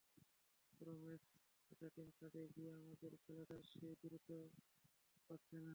পুরো 0.73 0.93
ম্যাচে 1.03 1.35
অ্যাটাকিং 1.67 2.07
থার্ডে 2.17 2.43
গিয়ে 2.55 2.71
আমাদের 2.73 3.11
খেলাটা 3.23 3.57
সেই 3.69 3.93
দ্রুততা 4.01 4.37
পাচ্ছে 5.29 5.55
না। 5.57 5.69